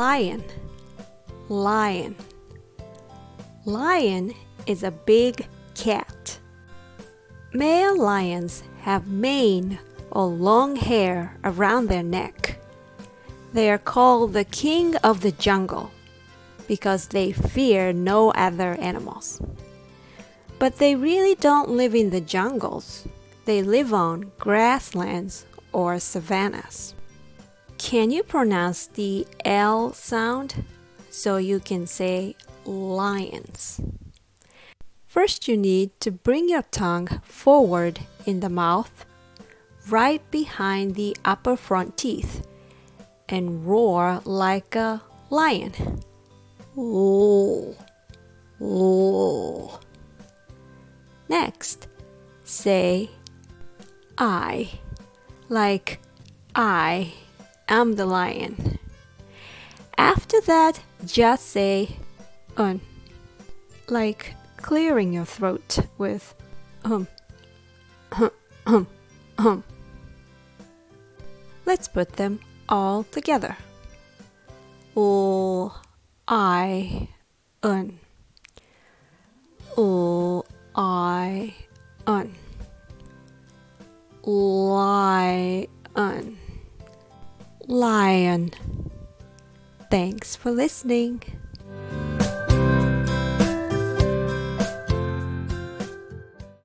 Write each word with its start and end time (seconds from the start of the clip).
Lion. 0.00 0.42
Lion. 1.50 2.16
Lion 3.66 4.32
is 4.64 4.82
a 4.82 4.90
big 4.90 5.46
cat. 5.74 6.38
Male 7.52 7.98
lions 8.00 8.62
have 8.80 9.08
mane 9.08 9.78
or 10.10 10.24
long 10.24 10.76
hair 10.76 11.36
around 11.44 11.88
their 11.88 12.02
neck. 12.02 12.58
They 13.52 13.68
are 13.70 13.76
called 13.76 14.32
the 14.32 14.44
king 14.44 14.96
of 15.04 15.20
the 15.20 15.32
jungle 15.32 15.90
because 16.66 17.08
they 17.08 17.32
fear 17.32 17.92
no 17.92 18.30
other 18.30 18.76
animals. 18.80 19.42
But 20.58 20.76
they 20.76 20.94
really 20.96 21.34
don't 21.34 21.68
live 21.68 21.94
in 21.94 22.08
the 22.08 22.22
jungles. 22.22 23.06
They 23.44 23.62
live 23.62 23.92
on 23.92 24.32
grasslands 24.38 25.44
or 25.72 25.98
savannas. 25.98 26.94
Can 27.80 28.10
you 28.10 28.22
pronounce 28.22 28.86
the 28.88 29.26
L 29.42 29.94
sound 29.94 30.64
so 31.08 31.38
you 31.38 31.58
can 31.58 31.86
say 31.86 32.36
lions? 32.66 33.80
First, 35.06 35.48
you 35.48 35.56
need 35.56 35.98
to 36.00 36.10
bring 36.10 36.50
your 36.50 36.62
tongue 36.70 37.08
forward 37.24 38.00
in 38.26 38.40
the 38.40 38.50
mouth, 38.50 39.06
right 39.88 40.20
behind 40.30 40.94
the 40.94 41.16
upper 41.24 41.56
front 41.56 41.96
teeth, 41.96 42.46
and 43.30 43.66
roar 43.66 44.20
like 44.24 44.76
a 44.76 45.02
lion. 45.30 46.02
Oh, 46.76 47.74
oh. 48.60 49.80
Next, 51.30 51.88
say 52.44 53.08
I, 54.18 54.68
like 55.48 55.98
I 56.54 57.14
am 57.70 57.94
the 57.94 58.04
lion. 58.04 58.78
After 59.96 60.40
that, 60.42 60.80
just 61.06 61.46
say 61.46 61.96
un, 62.56 62.80
like 63.88 64.34
clearing 64.56 65.12
your 65.12 65.24
throat 65.24 65.78
with 65.96 66.34
um, 66.84 67.06
hum, 68.12 68.30
hum, 68.66 68.86
hum. 69.38 69.64
Let's 71.64 71.88
put 71.88 72.14
them 72.14 72.40
all 72.68 73.04
together. 73.04 73.56
O, 74.96 75.80
I, 76.26 77.08
un. 77.62 78.00
O, 79.76 80.44
I, 80.74 81.54
un. 82.06 82.34
Lion. 84.26 86.39
Lion. 87.66 88.52
Thanks 89.90 90.36
for 90.36 90.50
listening. 90.50 91.22